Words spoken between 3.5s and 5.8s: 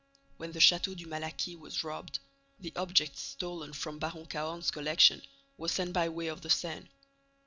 from Baron Cahorn's collection were